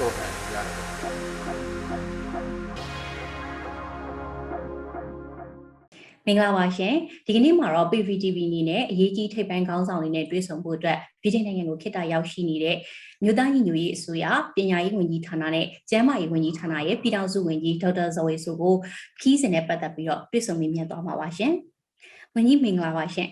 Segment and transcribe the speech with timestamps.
[0.00, 0.76] တော့တယ်ကြားတယ်
[6.26, 6.94] မင်္ဂလာပါရှင်
[7.26, 12.76] ဒီကနေ့မှာတော့ PVTV အနေနဲ့အရေးကြီးထိပ်ပိုင်းခေါင်းဆောင်တွေနဲ့တွေ့ဆုံဖို့အတွက်ပြည်ထောင်နိုင်ငံကိုခေတ္တရောက်ရှိနေတဲ့
[13.22, 14.24] မြို့သားညီညွတ်ရေးအစိုးရ
[14.56, 18.74] ပညာရေးဝန်ကြီးဌာနနဲ့ကျန်းမာရေးဝန်ကြီးဌာနရဲ့ပြည်ထောင်စုဝန်ကြီးဒေါက်တာဇော်ဝေဆိုကို
[19.20, 21.52] ခီးစဉ်နဲ့ပတ်သက်ပြီးတော့တွေ့ဆုံမေးမြန်းသွားမှာပါရှင်
[22.34, 23.28] ဝန်ကြီးမင်္ဂလာပါရှင်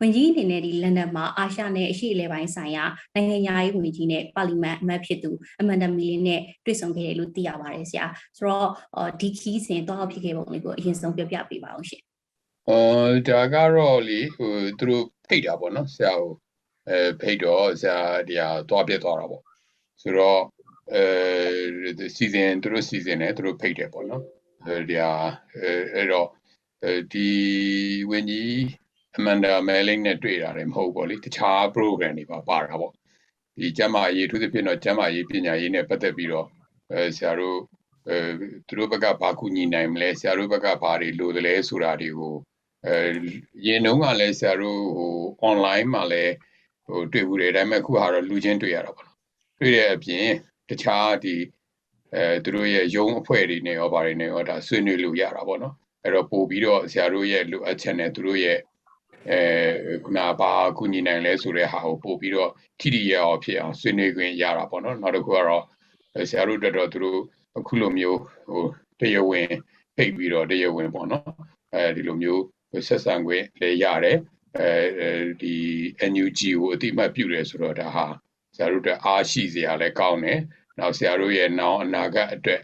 [0.00, 12.02] ဝန်ကြီးအနေနဲ့ဒီလန်ဒန်မှာအာရှနဲ့အရှေ့အလယ်ပိုင်းဆိုင်ရာနိုင်ငံရေးဝန်ကြီးနဲ့ပါလီမန်အမတ်ဖြစ်သူအမန်ဒမီလင်းနဲ့တွေ့ဆုံခဲ့တယ်လို့သိရပါတယ်ဆရာဆိုတော့အော်ဒီခီးစဉ်တော့ဖြစ်ခဲ့ပုံလေးကိုအရင်ဆုံးပြောပြပေးပါအောင်ရှင်
[12.68, 16.32] အော်ဒါကတော့လေဟိုသူတို့ဖိတ်တာပေါ့နော်ဆရာကို
[16.88, 17.98] အဲဖိတ်တော့ဆရာ
[18.28, 19.42] ဒီဟာသွားပြသွားတာပေါ့
[20.02, 20.40] ဆိုတော့
[20.94, 21.04] အဲ
[22.16, 24.22] စီစဉ်သူတို့စီစဉ်တယ်သူတို့ဖိတ်တယ်ပေါ့နော်
[24.66, 25.12] အဲဒီဟာ
[25.56, 26.28] အဲအဲ့တော့
[26.84, 27.28] အဲဒီ
[28.10, 28.60] ဝင်းကြီး
[29.16, 32.92] အမန်ဒါမဲလင်းနဲ့တွေ့တာလည်းမဟုတ်ပေါ့လေတခြား program တွေပါပါတာပေါ့
[33.58, 36.46] ဒီကျမ်းမာရေးသူသဖြင့်တော့ကျမ်းမာရေးပညာရေးနဲ့ပတ်သက်ပြီးတော့
[36.92, 37.58] အဲဆရာတို့
[38.08, 38.16] အဲ
[38.66, 42.34] သူတို့ဘက်ကဘာကူညီနိုင်မလဲဆရာတို့ဘက်ကဘာတွေလိုတယ်လဲဆိုတာတွေကို
[42.86, 42.96] အဲ
[43.66, 45.12] ရင်တုန်းကလည်းဆရာတို့ဟို
[45.50, 46.34] online မှာလည်း
[46.86, 49.18] ဟိုတွေ့ဘူးတယ်ဒါပေမဲ့အခုဟာတော့လူချင်းတွေ့ရတာပေါ့နော်
[49.60, 50.26] တွေ့တဲ့အပြင်
[50.68, 51.36] တခြားဒီ
[52.14, 58.58] အဲသူတို့ရဲ့ရုံးအဖွဲ့တွေနဲ့ရောဗာတွေနဲ့ရောဒါဆွေးနွေးလို့ရတာပေါ့နော်အဲ့တော့ပို့ပြီးတော့ဆရာတို့ရဲ့လိုအပ်ချက်နဲ့သူတို့ရဲ့
[59.28, 59.40] အဲ
[60.04, 65.64] ခုနဘာကူညီနိုင်လဲဆိုတဲ့ဟာကိုပို့ပြီးတော့ထိထိရအောင်ဖြစ်အောင်ဆွေးနွေးခွင့်ရတာပေါ့နော်နောက်တစ်ခုကတော့
[66.30, 67.20] ဆရာတို့တက်တော့သူတို့
[67.58, 68.62] အခုလိုမျိုးဟို
[69.00, 69.48] တရားဝင်
[69.96, 71.30] ဖိတ်ပြီးတော့တရားဝင်ပေါ့နော်
[71.74, 72.42] အဲဒီလိုမျိုး
[72.88, 74.18] ဆက်ဆံခွင့်လည်းရတယ်
[74.58, 75.10] အဲ
[75.42, 75.54] ဒီ
[76.12, 78.06] NUG ကိုအတိအမှတ်ပြုတယ်ဆိုတော့ဒါဟာ
[78.54, 80.40] ဆရာတို့အတွက်အားရှိစရာလည်းကောင်းတယ်
[80.78, 82.60] နောက်ဆရာတို့ရဲ့နောင်အနာဂတ်အတွက်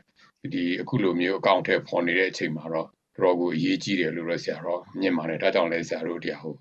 [0.54, 2.88] ဒီအခုလိုမျိုးအကောင့်ထဲပေါ်နေတဲ့အချိန်မှာတော့
[3.22, 6.54] တော်ကိုအရေးကြီးတယ်လို့တော့ဆရာတော့မြင်ပါတယ်ဒါကြောင့်လည်းဆရာတို့တရားဟို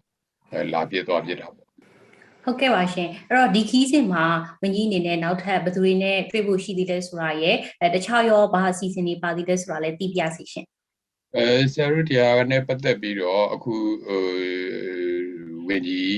[0.74, 1.66] လာပြစ်သွားပြစ်တာပေါ့
[2.44, 4.26] ဟုတ်ကဲ့ပါရှင်အဲ့တော့ဒီခီးစဉ်မှာ
[4.62, 10.66] ဝန်ကြီးအနေနဲ့နောက်ထပ်ဘယ်သူတွေနဲ့တွေ့ဖို့ရှိသေးလဲဆိုတာရဲ့အဲတခြားရောဘာအစီအစဉ်တွေပါသေးလဲဆိုတာလည်းသိပြစီရှင်
[11.36, 13.76] အဲဆရာတို့တရားနဲ့ပတ်သက်ပြီးတော့အခု
[14.08, 14.26] ဟို
[15.68, 16.14] ဝင်းကြီး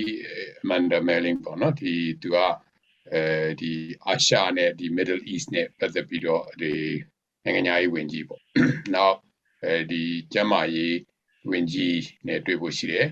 [0.62, 2.38] အမန်ဒါမဲလင်းပေါ့နော်ဒီသူက
[3.14, 3.24] အဲ
[3.62, 3.72] ဒီ
[4.06, 6.74] အာရှနဲ့ဒီ Middle East နဲ့ပတ်သက်ပြီးတော့ဒီ
[7.44, 8.42] နိုင်ငံသားရေးဝင်ကြီးပေါ့
[8.96, 9.18] နောက်
[9.66, 10.04] အဲဒီ
[10.34, 10.96] ကျမ်းမာရေး
[11.50, 13.08] ဝင်ကြီးနဲ့တွေ့ဖို့ရှိတယ်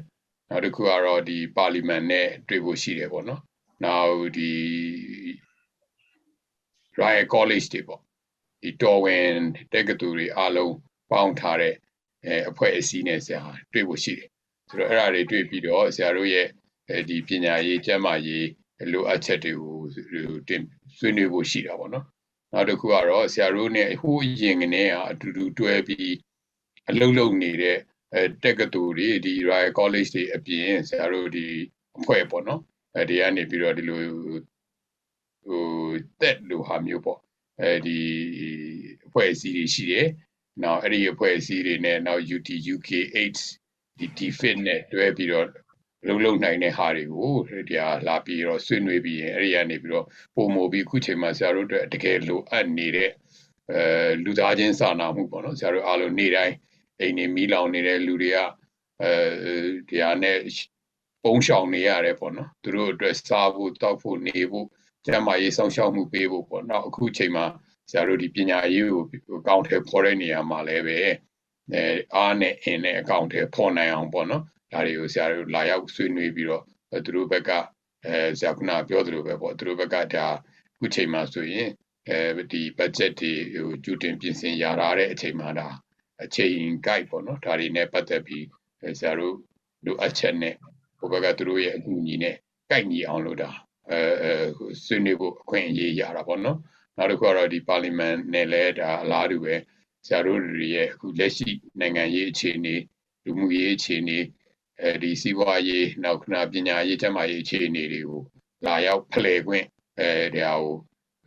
[0.50, 3.42] နောက်တစ်ခုကတော့ဒီပါလီမန်နဲ့တွေ့ဖို့ရှိတယ်ပေါ့နော်
[3.84, 4.52] နောက်ဒီ
[7.00, 8.02] Royal College တွေပေါ့
[8.62, 9.30] ဒီတော်ဝင်
[9.74, 10.74] တက္ကသိုလ်တွေအားလုံး
[11.12, 11.76] ပေါင်းထားတဲ့
[12.26, 13.42] အဲအဖွဲ့အစည်းနဲ့ဆရာ
[13.74, 14.30] တွေ့ဖို့ရှိတယ်
[14.70, 16.48] ဆိုတော့အဲ့ဒါတွေတွေ့ပြီးတော့ဆရာတို့ရဲ့
[16.90, 18.48] အဲဒီပညာရေးကျန်းမာရေး
[18.92, 19.80] လိုအပ်ချက်တွေကို
[20.48, 20.64] တင်
[20.98, 22.06] ဆွေးနွေးဖို့ရှိတာပေါ့နော်
[22.52, 26.16] နောက်တစ်ခုကတော့ဆရာတို့နဲ့ဟိုးရင်ကနေကအတူတူတွဲပြီး
[26.90, 27.78] အလုပ်လုပ်နေတဲ့
[28.13, 31.46] အဲတက္ကသိုလ်တွေဒီ Royal College တွေအပြင်ဆရာတို့ဒီ
[31.97, 32.62] အဖွဲ့ပေါ့နော်
[32.96, 34.00] အဲဒီကနေပြီးတော့ဒီလို
[35.47, 35.66] ဟို
[36.22, 37.19] တက်လိုဟာမျိုးပေါ့
[37.62, 38.00] အဲဒီ
[39.07, 40.07] အဖွဲ့အစည်းတွေရှိတယ်
[40.63, 45.47] နောက်အဲ့ဒီအဖွဲ့အစည်းတွေနဲ့နောက် UT UK 8ဒီ DFIT နဲ့တွဲပြီးတော့
[46.07, 47.34] လုံလုံနိုင်တဲ့ဟာတွေကို
[47.69, 53.12] ဒီဟာလာပြီးတော့ဆွေးနွေးပြီးရင်အဲ့ဒီကနေပြီးတော့ပုံမူပြီးခုချိန်မှာဆရာတို့အတွက်တကယ်လိုအပ်နေတဲ့
[53.72, 56.56] အဲလူသားချင်းစာနာမှုပေါ့နော်ဆရာတို့အားလုံးနေ့တိုင်း
[57.00, 58.38] အိမ်နေမီးလောင်နေတဲ့လူတွေက
[59.02, 59.12] အဲ
[59.90, 60.38] ဒီဟာနဲ့
[61.24, 64.68] ပုံရှောင်နေရတယ်ပေါ့နော်သူတို့အတွက်စားဖို့တောက်ဖို့နေဖို့
[65.06, 67.46] ကျန်းမာရေးစောင့်ရှောက်မှုပေးဖို့ပေါ့နောက်အခုချိန်မှာ
[67.90, 69.04] ဆရာတို့ဒီပညာရေးကို
[69.40, 71.84] အကောင့်ထဲပေါ်တဲ့နေရာမှာလည်းပဲအဲ
[72.16, 76.64] အားနဲ့အင်းနဲ့အကောင့်ထဲပေါ်နိုင်အောင်ပေါ့နော်ဒါတွေကိုဆရာတို့လာရောက်ဆွေးနွေးပြီးတော့
[77.06, 77.52] သူတို့ဘက်က
[78.06, 80.28] အဲဆရာကနာပြောသလိုပဲပေါ့သူတို့ဘက်ကဒါ
[80.76, 81.70] အခုချိန်မှာဆိုရင်
[82.09, 85.68] အဲဒီ budget တွေဟိုကျူတင်ပြင်ဆင်ရထားတဲ့အချိန်မှာဒါ
[86.23, 88.46] အချိန် guide ပေါ့နော်ဒါတွေနဲ့ပတ်သက်ပြီး
[89.00, 89.35] ဆရာတို့
[89.85, 90.56] လိုအပ်ချက်နဲ့
[90.97, 92.35] ဟိုဘက်ကသူတို့ရဲ့အကူအညီနဲ့
[92.70, 93.50] guide ညီအောင်လို့ဒါ
[93.90, 94.32] အဲအဲ
[94.85, 96.58] ဆွေးနွေးဖို့အခွင့်အရေးရတာပေါ့နော်
[96.97, 99.56] နောက်တစ်ခုကတော့ဒီပါလီမန်နဲ့လည်းဒါအလားတူပဲ
[100.06, 102.76] ဆရာတို့တွေရဲ့အခုလက်ရှိနိုင်ငံရေးအခြေအနေ
[103.26, 104.20] လူမှုရေးအခြေအနေ
[104.82, 108.22] အဲဒီစီးပွားရေးနောက်ခဏပညာရေးကျန်းမာရေးအခြေအနေတွေကို
[108.66, 109.66] လာရောက်ဖလှယ်ခွင့်
[110.00, 110.76] အဲဒီဟာကို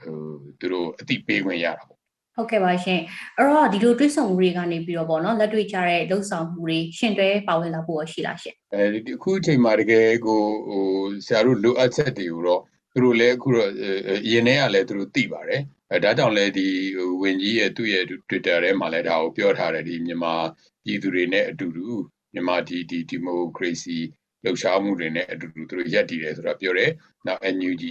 [0.03, 0.19] ဟို
[0.59, 1.98] သူတို့အတိပေးခွင့်ရတာပေါ့
[2.39, 3.01] ဟုတ်ကဲ့ပါရှင်
[3.37, 10.87] အဲ့တော့ဒီလိုတွေးဆောင်မှုတွေကနေပြီးတော့ဗောနော်လက်တွေ့ကြတဲ့လှုပ်ဆောင်မှုတွေရှင်တွဲပါဝင်လာဖို့ရှိလားရှင်အဲဒီအခုအချိန်မှာတကယ်ကိုဟို
[11.27, 12.63] ဆရာတို့လိုအပ်ချက်တွေကိုတော့
[12.93, 13.69] သူတို့လည်းအခုတော့
[14.25, 15.63] အရင်တည်းကလည်းသူတို့သိပါတယ်
[15.93, 20.35] အဲဒါကြောင့်လည်းဒီဟိုဝင်ကြီးရဲ့သူ့ရဲ့ Twitter ထဲမှာလည်းဒါကိုပြောထားတယ်ဒီမြန်မာ
[20.85, 21.89] ပြည်သူတွေနဲ့အတူတူ
[22.33, 23.97] မြန်မာဒီဒီဒီမိုကရေစီ
[24.45, 26.91] လှုပ်ရှားမှုတွေနဲ့အတူတူသူတို့ရက်တည်တယ်ဆိုတာပြောတယ်
[27.27, 27.85] နောက် NUG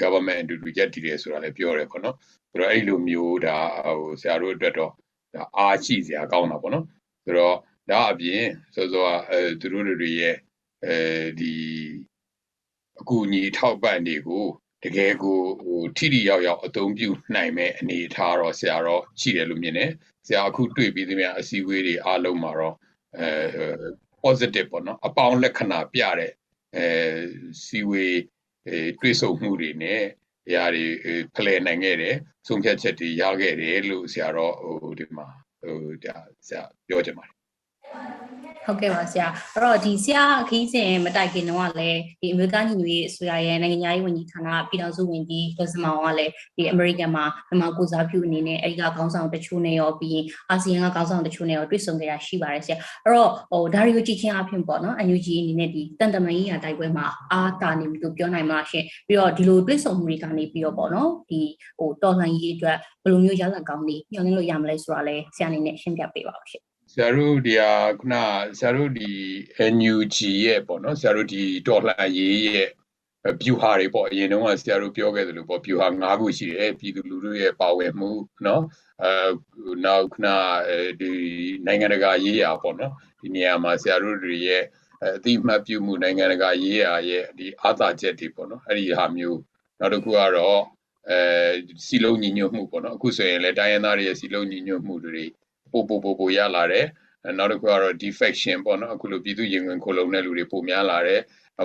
[0.00, 2.16] government အတူတူရက်တည်တယ်ဆိုတာလည်းပြောတယ်ပေါ့နော်
[2.50, 3.58] ဆိုတော့အဲ့လိုမျိုးဒါ
[3.98, 4.92] ဟိုဆရာတို့အတွက်တော့
[5.34, 6.84] ဒါအားရှိစရာကောင်းတာပေါ့နော်
[7.24, 7.56] ဆိုတော့
[7.90, 8.42] ဒါအပြင်
[8.74, 10.36] စောစောအဲသူတို့တွေရဲ့
[10.84, 10.96] အဲ
[11.40, 11.54] ဒီ
[13.00, 14.46] အကူအညီထောက်ပံ့တွေကို
[14.84, 19.90] တကယ်ကိုဟိုထိထိရောက်ရောက်အသုံးပြုနိုင်မဲ့အနေအထားတော့ဆရာတော့ရှိတယ်လို့မြင်တယ်
[20.26, 22.74] ဆရာအခုတွေ့ပြီးသမျှအစည်းအဝေးတွေအားလုံးမှာတော့
[23.18, 23.28] အဲ
[24.22, 26.32] positive ပေါ့နော်အပေါင်းလက္ခဏာပြတဲ့
[26.76, 26.86] အဲ
[27.64, 28.18] စီဝေး
[28.68, 30.02] အဲတွေ့ဆုံမှုတွေနဲ့
[30.48, 30.86] အရာတွေ
[31.36, 32.16] ဖလှယ်နိုင်ခဲ့တယ်
[32.46, 35.26] ဆုံးဖြတ်ချက်တွေရခဲ့တယ်လို့ဆရာတော့ဟိုဒီမှာ
[35.62, 36.16] ဟိုဒါ
[36.48, 37.34] ဆရာပြောချင်ပါတယ်
[38.66, 61.40] ဟုတ်ကဲ့ပါဆရာအဲ့တော့ဒီဆရာအခီးစဉ်မတိုင်ခင်တော့ကလည်းဒီအမေရိကန်ညီညွတ်ရေးအစိုးရရဲ့နိုင်ငံသားရေးဝန်ကြီးဌာနပြည်ထောင်စုဝန်ကြီးဒေါ်စမောင်ကလည်းဒီအမေရိကန်မှာမြန်မာကိုစားပြုအနေနဲ့အဲဒီကခေါင်းဆောင်တချို့နဲ့ရောပြီးရင်အာဆီယံကခေါင်းဆောင်တချို့နဲ့ရောတွေ့ဆုံကြရရှိပါတယ်ဆရာအဲ့တော့ဟိုဒါတွေကိုကြည့်ချင်းအဖြစ်ပေါ့နော် NUG အနေနဲ့ဒီတန်တမန်ရေးရာတိုက်ပွဲမှာအာတာနေပြီလို့ပြောနိုင်မှာရှင်ပြီးတော့ဒီလိုတွေ့ဆုံမှုတွေကနေပြီးတော့ပေါ့နော်ဒီ
[61.78, 66.65] ဟိုတော်လှန်ရေးအတွက်ဘယ်လိုမျိုးရလဒ်ကောင်းတွေညှော်လင့်လို့ရမလဲဆိုတာလည်းဆရာအနေနဲ့ရှင်းပြပေးပါဦးရှင်
[66.98, 68.14] ဆရာတို့ဒီဟာခုန
[68.58, 69.10] ဆရာတို့ဒီ
[69.74, 72.68] NUG ရဲ့ပေါ့နော်ဆရာတို့ဒီဒေါ်လာရေးရဲ့
[73.42, 78.10] ဗျူဟာတွေပေါ့အရင်တုန်းကဆရာတို့ပြောခဲ့သလိုပေါ့ဗျူဟာ၅ခုရှိတယ်ပြည်သူလူထုရဲ့ပါဝင်မှု
[78.46, 78.62] နော်
[79.02, 80.28] အဲနောက်ခုန
[81.00, 81.10] ဒီ
[81.66, 84.62] နိုင်ငံတကာရေးရာပေါ့နော်ဒီနေရာမှာဆရာတို့တွေရဲ့
[85.04, 89.40] အတိမတ်ပြုမှုနိုင်ငံတကာရေးရာရဲ့ဒီအာသာချက်တွေပေါ့နော်အဲ့ဒီဟာမျိုး
[89.80, 90.62] နောက်တစ်ခုကတော့
[91.10, 91.18] အဲ
[91.86, 95.24] စီလုံးညီညွတ်မှုပေါ့နော်အခုဆိုရင်လည်းတိုင်းရင်းသားတွေရဲ့စီလုံးညီညွတ်မှုတွေ
[95.76, 96.86] ပို့ပို့ပို့ပို့ရလာတယ်
[97.38, 101.20] နောက်တစ်ခုကတော့ defection ပေါ့နော်အခုလိုပြည်သူရင်ဝင်ခိုလုံတဲ့လူတွေပိုများလာတယ်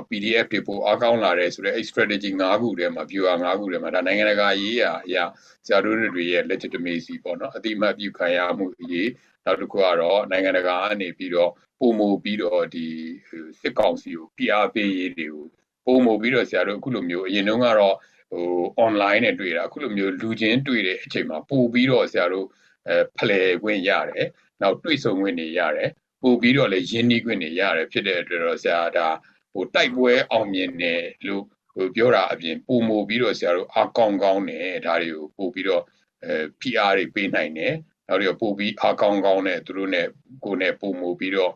[0.10, 5.24] PDF တွေပိုအားကောင်းလာတယ်ဆိုတော့အဲ့ strategy ၅ခုထဲမှာ viewer ၅ခုထဲမှာဒါနိုင်ငံတကာရေးရာအရာ
[5.66, 9.10] ဆရာတို့တွေရဲ့ legitimacy ပေါ့နော်အတိမတ်ပြုခံရမှုအရေး
[9.46, 12.86] နောက်တစ်ခုကတော့နိုင်ငံတကာအနေပြီးတော့ပုံမူပြီးတော့ဒီ
[13.62, 15.46] စစ်ကောင်စီကို PR ပေးရေးတွေကို
[15.86, 17.96] ပုံမူပြီးတော့ဆရာတို့အခုလိုမျိုးအရင်တုန်းကတော့
[18.31, 18.46] ဟို
[18.86, 22.50] online နဲ့တွေ့တာအခုလိုမျိုးလူချင်းတွေ့တဲ့အချိန်မှာပို့ပြီးတော့ဆရာတို့အဲ
[23.18, 24.28] ဖလှယ်ခွင့်ရတယ်
[24.62, 25.89] နောက်တွေ့ဆုံခွင့်တွေရတယ်
[26.22, 29.07] ပို့ပြီးတော့လည်းယဉ်နီးခွင့်တွေရတယ်ဖြစ်တဲ့အတွက်တော့ဆရာဒါ
[29.54, 31.44] ဟိုတိုက်ပွဲအောင်မြင်တယ်လို့
[31.75, 35.83] ဟိုပြောတာအပြင်ပုံမူပြီးတော့ဆရာတို့အကောင်းကောင်းနဲ့ဒါတွေကိုပို့ပြီးတော့
[36.25, 37.75] အဲ PR တွေပေးနိုင်တယ်
[38.07, 40.07] နောက်ပြီးတော့ပို့ပြီးအကောင်းကောင်းနဲ့သူတို့နဲ့
[40.45, 41.54] ကိုယ်နဲ့ပုံမူပြီးတော့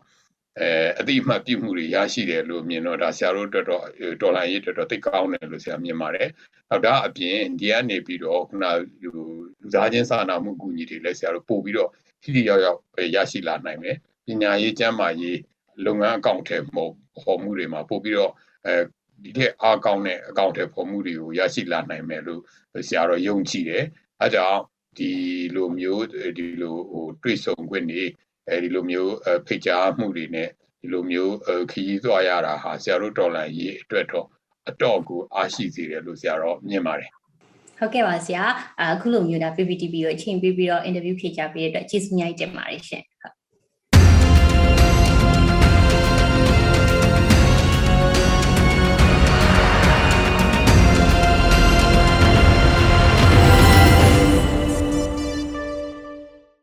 [0.60, 0.70] အဲ
[1.00, 3.84] အတိအမှတ်ပြုမှုတွေရရှိတယ်လို့မြင်တော့ဒါဆရာတို့တော်တော်
[4.22, 6.28] ဒေါ်လာရေးတော်တော်သိကောင်းတယ်လို့ဆရာမြင်ပါတယ်။
[6.70, 8.64] နောက်ဒါအပြင်ဒီကနေပြီးတော့ခုန
[9.02, 9.35] ဟို
[9.66, 11.90] လူသားချင်းစာနာမှုအကူအညီတွေလည်းဆရာတို့ပို့ပြီးတော့
[12.22, 12.78] ထိထိရောက်ရောက်
[13.14, 13.96] ရရှိလာနိုင်မယ်။
[14.26, 15.38] ပညာရေးကျန်းမာရေး
[15.84, 16.86] လုပ်ငန်းအကောင့်ထဲပုံ
[17.22, 18.32] ဟော်မှုတွေမှာပို့ပြီးတော့
[18.66, 18.74] အဲ
[19.22, 22.42] ဒီတဲ့အားကောင်းတဲ့အကောင့်ထဲပေါ်မှုတွေကိုရရှိလာနိုင်မယ်လို့
[22.88, 23.84] ဆရာတော်ယုံကြည်တယ်။
[24.22, 24.60] အဲကြောင့်
[24.98, 25.10] ဒီ
[25.54, 26.04] လိုမျိုး
[26.36, 28.04] ဒီလိုဟိုတွေ့ဆုံခွင့်တွေ
[28.48, 29.12] အဲဒီလိုမျိုး
[29.46, 30.48] ဖိတ်ကြားမှုတွေနဲ့
[30.80, 31.34] ဒီလိုမျိုး
[31.70, 34.26] ခရီးသွားရတာဟာဆရာတို့တော်လန်ရေးအတွက်တော့
[34.68, 37.10] အတော့ကိုအားရှိစေတယ်လို့ဆရာတော်မြင်ပါတယ်
[37.78, 38.44] ဟုတ်ကဲ့ပါဆရာ
[38.80, 43.15] အခုလိုမျိုးဒါ PPTV ကိုအချိန်ပေးပြီးတော့ interview ဖြေချပေးတဲ့အတွက်ကျေးဇူးအများကြီးတင်ပါတယ်ရှင်ဟုတ်